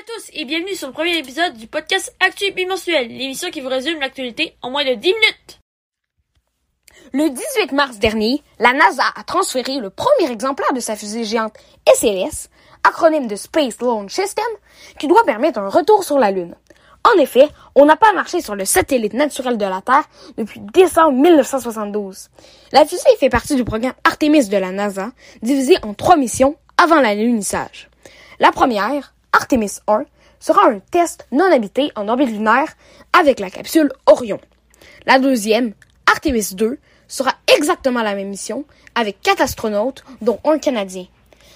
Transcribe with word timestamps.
à 0.00 0.02
tous 0.16 0.30
et 0.32 0.46
bienvenue 0.46 0.74
sur 0.74 0.86
le 0.86 0.94
premier 0.94 1.18
épisode 1.18 1.52
du 1.54 1.66
podcast 1.66 2.14
Actu 2.20 2.52
Bimensuel, 2.52 3.08
l'émission 3.08 3.50
qui 3.50 3.60
vous 3.60 3.68
résume 3.68 4.00
l'actualité 4.00 4.56
en 4.62 4.70
moins 4.70 4.84
de 4.84 4.94
10 4.94 5.08
minutes. 5.08 5.60
Le 7.12 7.28
18 7.28 7.72
mars 7.72 7.98
dernier, 7.98 8.42
la 8.58 8.72
NASA 8.72 9.02
a 9.14 9.24
transféré 9.24 9.78
le 9.78 9.90
premier 9.90 10.30
exemplaire 10.30 10.72
de 10.72 10.80
sa 10.80 10.96
fusée 10.96 11.24
géante 11.24 11.54
SLS, 11.96 12.48
acronyme 12.82 13.26
de 13.26 13.36
Space 13.36 13.78
Launch 13.82 14.12
System, 14.12 14.46
qui 14.98 15.06
doit 15.06 15.24
permettre 15.24 15.58
un 15.58 15.68
retour 15.68 16.02
sur 16.02 16.18
la 16.18 16.30
Lune. 16.30 16.54
En 17.04 17.20
effet, 17.20 17.48
on 17.74 17.84
n'a 17.84 17.96
pas 17.96 18.14
marché 18.14 18.40
sur 18.40 18.54
le 18.54 18.64
satellite 18.64 19.12
naturel 19.12 19.58
de 19.58 19.66
la 19.66 19.82
Terre 19.82 20.08
depuis 20.38 20.60
décembre 20.60 21.12
1972. 21.12 22.30
La 22.72 22.86
fusée 22.86 23.16
fait 23.18 23.28
partie 23.28 23.56
du 23.56 23.64
programme 23.64 23.94
Artemis 24.04 24.48
de 24.48 24.56
la 24.56 24.70
NASA, 24.70 25.10
divisé 25.42 25.76
en 25.82 25.92
trois 25.92 26.16
missions 26.16 26.56
avant 26.78 27.02
l'alunissage. 27.02 27.90
La 28.38 28.50
première, 28.50 29.12
Artemis 29.32 29.78
1, 29.86 30.04
sera 30.38 30.66
un 30.66 30.78
test 30.78 31.26
non 31.32 31.52
habité 31.52 31.92
en 31.96 32.08
orbite 32.08 32.30
lunaire 32.30 32.68
avec 33.18 33.40
la 33.40 33.50
capsule 33.50 33.92
Orion. 34.06 34.40
La 35.06 35.18
deuxième, 35.18 35.74
Artemis 36.06 36.54
2, 36.54 36.78
sera 37.08 37.34
exactement 37.56 38.02
la 38.02 38.14
même 38.14 38.28
mission 38.28 38.64
avec 38.94 39.20
quatre 39.20 39.42
astronautes, 39.42 40.04
dont 40.20 40.40
un 40.44 40.58
Canadien. 40.58 41.06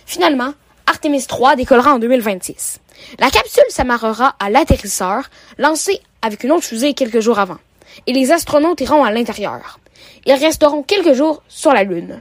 Finalement, 0.06 0.52
Artemis 0.86 1.26
3 1.26 1.56
décollera 1.56 1.94
en 1.94 1.98
2026. 1.98 2.80
La 3.18 3.30
capsule 3.30 3.64
s'amarrera 3.68 4.36
à 4.38 4.50
l'atterrisseur, 4.50 5.30
lancé 5.58 6.00
avec 6.22 6.44
une 6.44 6.52
autre 6.52 6.64
fusée 6.64 6.94
quelques 6.94 7.20
jours 7.20 7.38
avant, 7.38 7.58
et 8.06 8.12
les 8.12 8.32
astronautes 8.32 8.80
iront 8.80 9.04
à 9.04 9.10
l'intérieur. 9.10 9.78
Ils 10.26 10.34
resteront 10.34 10.82
quelques 10.82 11.14
jours 11.14 11.42
sur 11.48 11.72
la 11.72 11.84
Lune. 11.84 12.20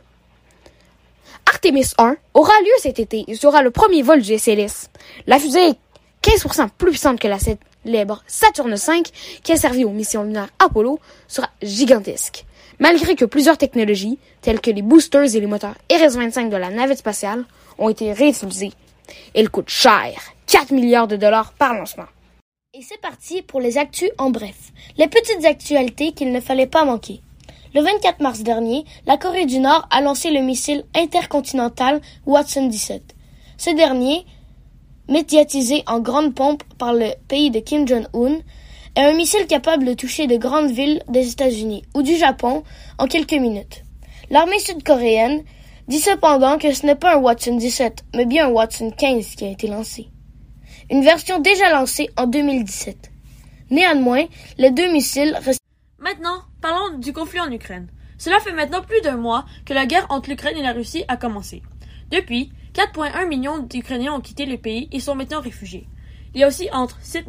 Artemis 1.63 1.93
1 1.97 2.17
aura 2.33 2.51
lieu 2.59 2.73
cet 2.79 2.99
été 2.99 3.23
et 3.25 3.35
sera 3.35 3.63
le 3.63 3.71
premier 3.71 4.01
vol 4.01 4.21
du 4.21 4.37
SLS. 4.37 4.89
La 5.27 5.39
fusée 5.39 5.69
est 5.69 5.77
15% 6.21 6.67
plus 6.77 6.89
puissante 6.89 7.21
que 7.21 7.27
la 7.29 7.39
célèbre 7.39 8.21
Saturne 8.27 8.75
V 8.75 9.03
qui 9.43 9.53
a 9.53 9.55
servi 9.55 9.85
aux 9.85 9.91
missions 9.91 10.23
lunaires 10.23 10.49
Apollo 10.59 10.99
sera 11.29 11.49
gigantesque. 11.61 12.43
Malgré 12.79 13.15
que 13.15 13.23
plusieurs 13.23 13.57
technologies, 13.57 14.19
telles 14.41 14.59
que 14.59 14.71
les 14.71 14.81
boosters 14.81 15.33
et 15.33 15.39
les 15.39 15.47
moteurs 15.47 15.75
RS-25 15.89 16.49
de 16.49 16.57
la 16.57 16.69
navette 16.69 16.97
spatiale, 16.97 17.45
ont 17.77 17.87
été 17.87 18.11
réutilisées, 18.11 18.73
elle 19.33 19.49
coûte 19.49 19.69
cher, 19.69 20.19
4 20.47 20.71
milliards 20.71 21.07
de 21.07 21.15
dollars 21.15 21.53
par 21.53 21.75
lancement. 21.75 22.07
Et 22.73 22.81
c'est 22.81 22.99
parti 22.99 23.41
pour 23.41 23.61
les 23.61 23.77
actus 23.77 24.11
en 24.17 24.31
bref. 24.31 24.73
Les 24.97 25.07
petites 25.07 25.45
actualités 25.45 26.11
qu'il 26.11 26.33
ne 26.33 26.41
fallait 26.41 26.67
pas 26.67 26.83
manquer. 26.83 27.21
Le 27.73 27.81
24 27.81 28.21
mars 28.21 28.41
dernier, 28.41 28.85
la 29.07 29.17
Corée 29.17 29.47
du 29.47 29.57
Nord 29.57 29.87
a 29.89 30.01
lancé 30.01 30.29
le 30.29 30.41
missile 30.41 30.83
intercontinental 30.95 32.01
Watson 32.27 32.67
17. 32.67 33.15
Ce 33.57 33.71
dernier, 33.71 34.27
médiatisé 35.09 35.83
en 35.87 35.99
grande 35.99 36.35
pompe 36.35 36.63
par 36.77 36.93
le 36.93 37.07
pays 37.27 37.49
de 37.49 37.59
Kim 37.59 37.87
Jong-un, 37.87 38.41
est 38.95 39.01
un 39.01 39.13
missile 39.13 39.47
capable 39.47 39.85
de 39.85 39.95
toucher 39.95 40.27
de 40.27 40.37
grandes 40.37 40.69
villes 40.69 41.01
des 41.07 41.31
États-Unis 41.31 41.81
ou 41.95 42.03
du 42.03 42.15
Japon 42.15 42.61
en 42.99 43.07
quelques 43.07 43.33
minutes. 43.33 43.83
L'armée 44.29 44.59
sud-coréenne 44.59 45.41
dit 45.87 45.99
cependant 45.99 46.59
que 46.59 46.71
ce 46.73 46.85
n'est 46.85 46.93
pas 46.93 47.15
un 47.15 47.21
Watson 47.21 47.57
17, 47.57 48.03
mais 48.15 48.27
bien 48.27 48.49
un 48.49 48.51
Watson 48.51 48.91
15 48.95 49.33
qui 49.33 49.45
a 49.45 49.49
été 49.49 49.65
lancé. 49.65 50.09
Une 50.91 51.03
version 51.03 51.39
déjà 51.39 51.71
lancée 51.71 52.11
en 52.17 52.27
2017. 52.27 53.09
Néanmoins, 53.71 54.25
les 54.59 54.69
deux 54.69 54.91
missiles 54.91 55.35
restent 55.43 55.62
Maintenant, 56.13 56.43
parlons 56.61 56.99
du 56.99 57.11
conflit 57.11 57.39
en 57.39 57.51
Ukraine. 57.51 57.87
Cela 58.19 58.39
fait 58.39 58.51
maintenant 58.51 58.83
plus 58.83 59.01
d'un 59.01 59.17
mois 59.17 59.45
que 59.65 59.73
la 59.73 59.87
guerre 59.87 60.05
entre 60.09 60.29
l'Ukraine 60.29 60.55
et 60.55 60.61
la 60.61 60.71
Russie 60.71 61.03
a 61.07 61.17
commencé. 61.17 61.63
Depuis, 62.11 62.51
4,1 62.75 63.27
millions 63.27 63.57
d'Ukrainiens 63.57 64.13
ont 64.13 64.21
quitté 64.21 64.45
le 64.45 64.59
pays 64.59 64.87
et 64.91 64.99
sont 64.99 65.15
maintenant 65.15 65.41
réfugiés. 65.41 65.87
Il 66.35 66.41
y 66.41 66.43
a 66.43 66.47
aussi 66.47 66.69
entre 66.71 66.99
7 67.01 67.25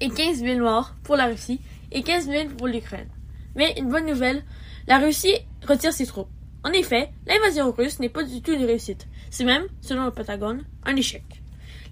et 0.00 0.10
15 0.10 0.40
000 0.40 0.58
morts 0.58 0.96
pour 1.04 1.14
la 1.14 1.26
Russie 1.26 1.60
et 1.92 2.02
15 2.02 2.26
000 2.26 2.48
pour 2.58 2.66
l'Ukraine. 2.66 3.06
Mais 3.54 3.74
une 3.78 3.88
bonne 3.88 4.06
nouvelle, 4.06 4.42
la 4.88 4.98
Russie 4.98 5.36
retire 5.64 5.92
ses 5.92 6.06
troupes. 6.06 6.30
En 6.64 6.72
effet, 6.72 7.12
l'invasion 7.28 7.70
russe 7.70 8.00
n'est 8.00 8.08
pas 8.08 8.24
du 8.24 8.42
tout 8.42 8.54
une 8.54 8.64
réussite. 8.64 9.06
C'est 9.30 9.44
même, 9.44 9.66
selon 9.82 10.04
le 10.04 10.10
Pentagone, 10.10 10.64
un 10.84 10.96
échec. 10.96 11.22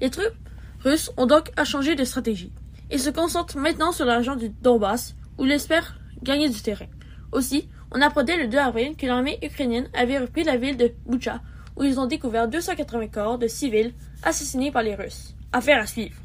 Les 0.00 0.10
troupes 0.10 0.34
russes 0.80 1.12
ont 1.16 1.26
donc 1.26 1.52
à 1.56 1.64
changer 1.64 1.94
de 1.94 2.02
stratégie. 2.02 2.50
Ils 2.90 2.98
se 2.98 3.10
concentrent 3.10 3.56
maintenant 3.56 3.92
sur 3.92 4.04
la 4.04 4.16
région 4.16 4.34
du 4.34 4.48
Donbass, 4.48 5.14
où 5.38 5.44
ils 5.44 5.52
espèrent 5.52 5.98
gagner 6.22 6.48
du 6.48 6.60
terrain. 6.60 6.86
Aussi, 7.32 7.68
on 7.90 8.00
apprenait 8.00 8.36
le 8.36 8.48
2 8.48 8.58
avril 8.58 8.96
que 8.96 9.06
l'armée 9.06 9.38
ukrainienne 9.42 9.88
avait 9.94 10.18
repris 10.18 10.44
la 10.44 10.56
ville 10.56 10.76
de 10.76 10.92
Bucha, 11.06 11.40
où 11.76 11.84
ils 11.84 11.98
ont 11.98 12.06
découvert 12.06 12.48
280 12.48 13.08
corps 13.08 13.38
de 13.38 13.48
civils 13.48 13.94
assassinés 14.22 14.70
par 14.70 14.82
les 14.82 14.94
Russes. 14.94 15.34
Affaire 15.52 15.80
à 15.80 15.86
suivre. 15.86 16.16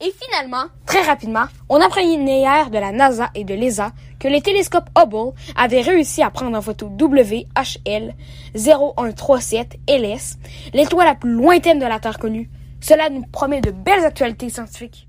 Et 0.00 0.12
finalement, 0.20 0.64
très 0.84 1.02
rapidement, 1.02 1.44
on 1.68 1.80
apprenait 1.80 2.40
hier 2.40 2.70
de 2.70 2.78
la 2.78 2.92
NASA 2.92 3.30
et 3.34 3.44
de 3.44 3.54
l'ESA 3.54 3.92
que 4.18 4.26
les 4.28 4.42
télescopes 4.42 4.90
Hubble 4.98 5.32
avaient 5.54 5.80
réussi 5.80 6.22
à 6.22 6.30
prendre 6.30 6.58
en 6.58 6.60
photo 6.60 6.86
WHL 6.88 8.14
0137 8.54 9.78
LS, 9.88 10.38
l'étoile 10.74 11.06
la 11.06 11.14
plus 11.14 11.30
lointaine 11.30 11.78
de 11.78 11.86
la 11.86 12.00
Terre 12.00 12.18
connue. 12.18 12.50
Cela 12.80 13.08
nous 13.10 13.22
promet 13.22 13.60
de 13.60 13.70
belles 13.70 14.04
actualités 14.04 14.50
scientifiques. 14.50 15.08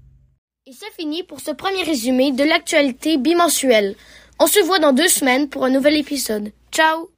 Et 0.70 0.74
c'est 0.74 0.92
fini 1.00 1.24
pour 1.24 1.40
ce 1.40 1.52
premier 1.52 1.84
résumé 1.84 2.34
de 2.34 2.44
l'actualité 2.44 3.18
bimensuelle. 3.18 3.96
On 4.38 4.48
se 4.48 4.60
voit 4.60 4.80
dans 4.80 4.92
deux 4.92 5.08
semaines 5.08 5.48
pour 5.48 5.64
un 5.64 5.70
nouvel 5.70 5.96
épisode. 5.96 6.52
Ciao 6.74 7.10